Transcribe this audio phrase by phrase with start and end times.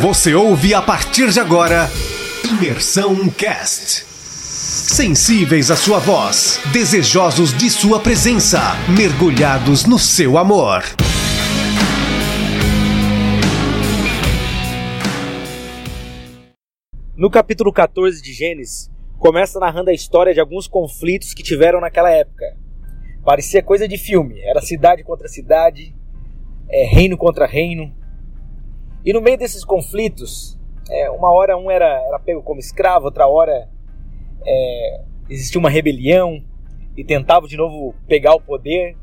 [0.00, 1.88] Você ouve a partir de agora
[2.44, 4.04] Imersão Cast.
[4.04, 8.60] Sensíveis à sua voz, desejosos de sua presença,
[8.94, 10.82] mergulhados no seu amor.
[17.16, 22.10] No capítulo 14 de Gênesis, começa narrando a história de alguns conflitos que tiveram naquela
[22.10, 22.44] época.
[23.24, 25.94] Parecia coisa de filme, era cidade contra cidade,
[26.68, 27.96] é, reino contra reino.
[29.06, 30.58] E no meio desses conflitos,
[30.90, 33.68] é, uma hora um era, era pego como escravo, outra hora
[34.44, 36.42] é, existia uma rebelião
[36.96, 38.96] e tentava de novo pegar o poder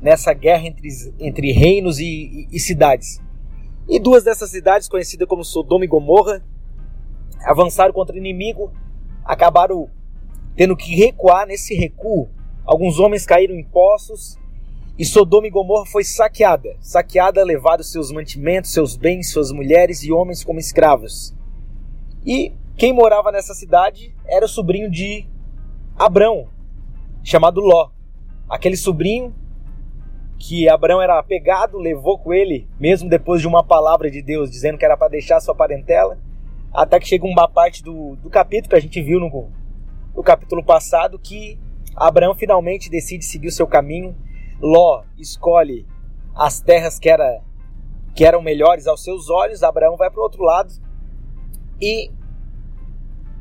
[0.00, 0.88] nessa guerra entre,
[1.20, 3.20] entre reinos e, e, e cidades.
[3.86, 6.42] E duas dessas cidades, conhecidas como Sodoma e Gomorra,
[7.44, 8.72] avançaram contra o inimigo,
[9.26, 9.90] acabaram
[10.56, 11.46] tendo que recuar.
[11.46, 12.30] Nesse recuo,
[12.64, 14.38] alguns homens caíram em poços
[14.96, 16.76] e Sodoma e Gomorra foi saqueada.
[16.80, 21.34] Saqueada, levados seus mantimentos, seus bens, suas mulheres e homens como escravos.
[22.24, 25.26] E quem morava nessa cidade era o sobrinho de
[25.98, 26.48] Abrão,
[27.22, 27.90] chamado Ló.
[28.48, 29.34] Aquele sobrinho
[30.38, 34.78] que Abrão era apegado, levou com ele, mesmo depois de uma palavra de Deus dizendo
[34.78, 36.18] que era para deixar sua parentela,
[36.72, 39.50] até que chega uma parte do, do capítulo que a gente viu no,
[40.14, 41.58] no capítulo passado que
[41.96, 44.14] Abraão finalmente decide seguir o seu caminho
[44.60, 45.86] Ló escolhe
[46.34, 47.42] as terras que, era,
[48.14, 50.72] que eram melhores aos seus olhos, Abraão vai para o outro lado
[51.80, 52.10] e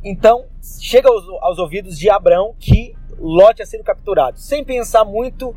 [0.03, 0.45] então
[0.79, 4.37] chega aos, aos, ouvidos de Abraão que Ló tinha sido capturado.
[4.37, 5.55] Sem pensar muito,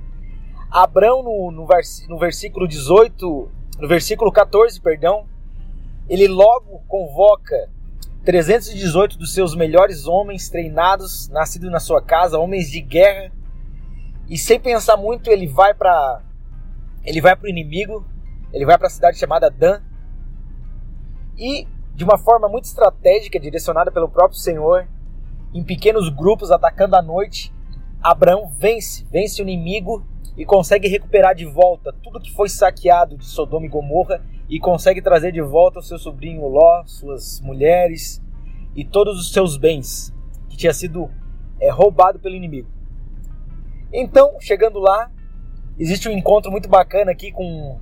[0.70, 5.26] Abraão no, no, vers, no versículo 18, no versículo 14, perdão,
[6.08, 7.68] ele logo convoca
[8.24, 13.32] 318 dos seus melhores homens treinados, nascidos na sua casa, homens de guerra,
[14.28, 16.22] e sem pensar muito, ele vai para
[17.04, 18.04] ele vai para o inimigo,
[18.52, 19.80] ele vai para a cidade chamada Dan.
[21.38, 24.88] E de uma forma muito estratégica, direcionada pelo próprio Senhor,
[25.54, 27.54] em pequenos grupos atacando à noite,
[28.02, 30.04] Abraão vence, vence o inimigo
[30.36, 35.00] e consegue recuperar de volta tudo que foi saqueado de Sodoma e Gomorra e consegue
[35.00, 38.22] trazer de volta o seu sobrinho Ló, suas mulheres
[38.74, 40.12] e todos os seus bens
[40.48, 41.10] que tinha sido
[41.60, 42.75] é, roubado pelo inimigo.
[43.92, 45.10] Então, chegando lá,
[45.78, 47.78] existe um encontro muito bacana aqui com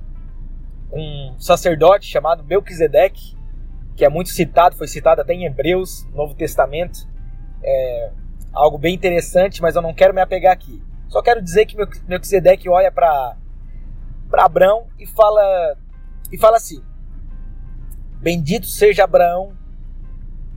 [0.91, 3.35] um sacerdote chamado Melquisedeque,
[3.95, 7.07] que é muito citado, foi citado até em Hebreus, Novo Testamento.
[7.63, 8.11] É
[8.53, 10.81] algo bem interessante, mas eu não quero me apegar aqui.
[11.07, 11.77] Só quero dizer que
[12.07, 13.37] Melquisedeque olha para
[14.29, 15.77] para Abraão e fala
[16.31, 16.83] e fala assim:
[18.21, 19.55] Bendito seja Abraão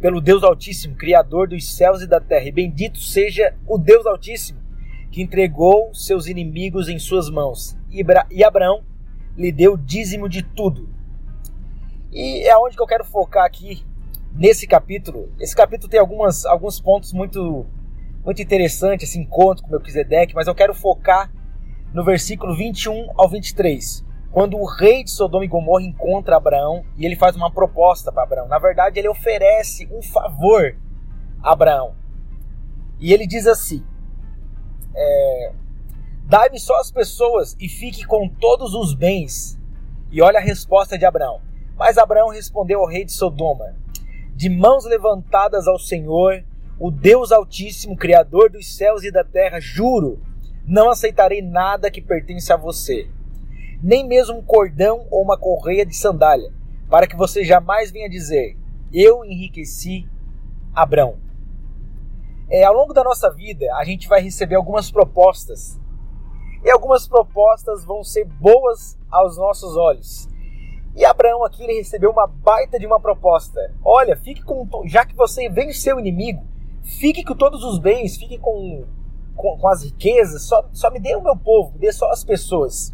[0.01, 4.68] pelo Deus Altíssimo, criador dos céus e da terra, e bendito seja o Deus Altíssimo
[5.11, 7.77] que entregou seus inimigos em suas mãos.
[7.91, 8.85] E Abraão
[9.37, 10.89] lhe deu dízimo de tudo.
[12.13, 13.85] E é onde que eu quero focar aqui
[14.33, 15.33] nesse capítulo.
[15.39, 17.67] Esse capítulo tem algumas, alguns pontos muito
[18.25, 21.33] muito interessantes, esse encontro com Melquisedeque, mas eu quero focar
[21.95, 27.07] no versículo 21 ao 23, quando o rei de Sodoma e Gomorra encontra Abraão e
[27.07, 28.47] ele faz uma proposta para Abraão.
[28.47, 30.77] Na verdade, ele oferece um favor
[31.43, 31.95] a Abraão.
[33.01, 33.83] E ele diz assim:
[34.99, 35.53] é,
[36.29, 39.59] Dai-me só as pessoas e fique com todos os bens.
[40.11, 41.41] E olha a resposta de Abraão.
[41.75, 43.75] Mas Abraão respondeu ao rei de Sodoma:
[44.37, 46.45] De mãos levantadas ao Senhor,
[46.79, 50.21] o Deus Altíssimo, Criador dos céus e da terra, juro,
[50.67, 53.09] não aceitarei nada que pertence a você,
[53.83, 56.53] nem mesmo um cordão ou uma correia de sandália,
[56.91, 58.55] para que você jamais venha dizer:
[58.93, 60.07] Eu enriqueci
[60.75, 61.17] Abraão.
[62.51, 65.79] É, ao longo da nossa vida, a gente vai receber algumas propostas.
[66.65, 70.29] E algumas propostas vão ser boas aos nossos olhos.
[70.97, 73.61] E Abraão aqui ele recebeu uma baita de uma proposta.
[73.85, 76.45] Olha, fique com já que você venceu o inimigo,
[76.83, 78.85] fique com todos os bens, fique com,
[79.37, 82.25] com, com as riquezas, só, só me dê o meu povo, me dê só as
[82.25, 82.93] pessoas.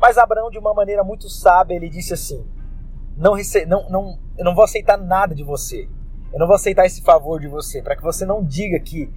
[0.00, 2.44] Mas Abraão, de uma maneira muito sábia, ele disse assim:
[3.16, 5.88] não, rece não, não, eu não vou aceitar nada de você.
[6.32, 9.10] Eu não vou aceitar esse favor de você, para que você não diga que,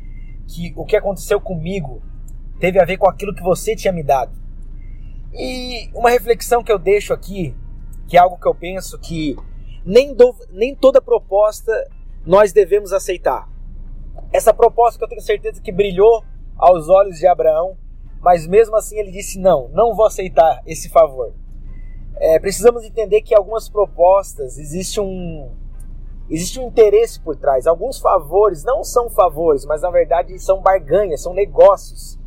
[0.48, 2.02] que o que aconteceu comigo
[2.60, 4.32] teve a ver com aquilo que você tinha me dado.
[5.34, 7.56] E uma reflexão que eu deixo aqui,
[8.08, 9.36] que é algo que eu penso que
[9.86, 11.72] nem, do, nem toda proposta
[12.26, 13.50] nós devemos aceitar.
[14.34, 16.24] Essa proposta que eu tenho certeza que brilhou
[16.58, 17.78] aos olhos de Abraão,
[18.22, 21.34] mas mesmo assim ele disse: Não, não vou aceitar esse favor.
[22.18, 25.52] É, precisamos entender que algumas propostas existe um,
[26.30, 27.68] Existe um interesse por trás.
[27.68, 32.20] Alguns favores não são favores, mas na verdade são barganhas, são negócios.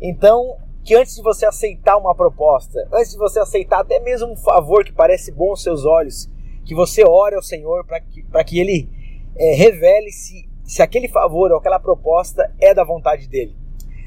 [0.00, 4.36] Então, que antes de você aceitar uma proposta, antes de você aceitar até mesmo um
[4.36, 6.30] favor que parece bom aos seus olhos,
[6.64, 8.88] que você ore ao Senhor para que, que Ele
[9.36, 13.56] é, revele se, se aquele favor ou aquela proposta é da vontade dele.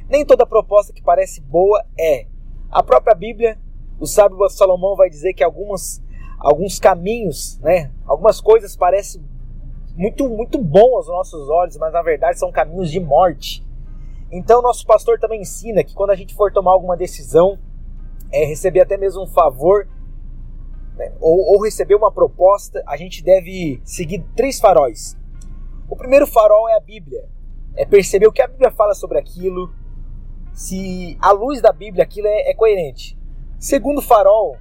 [0.09, 2.25] Nem toda proposta que parece boa é.
[2.71, 3.57] A própria Bíblia,
[3.99, 6.01] o sábio Salomão vai dizer que algumas,
[6.39, 9.21] alguns caminhos, né, algumas coisas parecem
[9.95, 13.67] muito, muito bom aos nossos olhos, mas na verdade são caminhos de morte.
[14.31, 17.59] Então, nosso pastor também ensina que quando a gente for tomar alguma decisão,
[18.31, 19.87] é, receber até mesmo um favor,
[20.95, 25.17] né, ou, ou receber uma proposta, a gente deve seguir três faróis.
[25.89, 27.27] O primeiro farol é a Bíblia,
[27.75, 29.73] é perceber o que a Bíblia fala sobre aquilo,
[30.53, 33.17] se à luz da Bíblia aquilo é, é coerente.
[33.57, 34.55] Segundo farol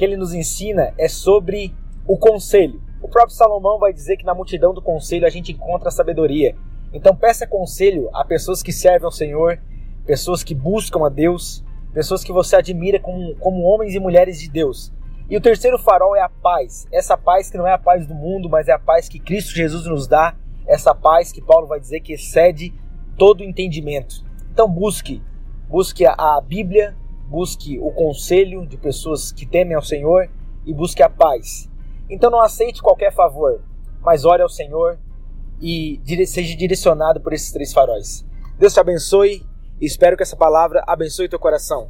[0.00, 1.74] que ele nos ensina é sobre
[2.06, 2.80] o conselho.
[3.02, 6.56] O próprio Salomão vai dizer que na multidão do conselho a gente encontra a sabedoria.
[6.90, 9.60] Então peça conselho a pessoas que servem ao Senhor,
[10.06, 11.62] pessoas que buscam a Deus,
[11.92, 14.90] pessoas que você admira como, como homens e mulheres de Deus.
[15.28, 16.88] E o terceiro farol é a paz.
[16.90, 19.54] Essa paz que não é a paz do mundo, mas é a paz que Cristo
[19.54, 20.34] Jesus nos dá.
[20.66, 22.72] Essa paz que Paulo vai dizer que excede
[23.18, 24.24] todo entendimento.
[24.50, 25.22] Então busque,
[25.68, 26.96] busque a Bíblia,
[27.30, 30.28] busque o conselho de pessoas que temem ao Senhor
[30.66, 31.70] e busque a paz.
[32.10, 33.62] Então não aceite qualquer favor,
[34.02, 34.98] mas ore ao Senhor
[35.60, 38.26] e seja direcionado por esses três faróis.
[38.58, 39.46] Deus te abençoe
[39.80, 41.88] e espero que essa palavra abençoe teu coração.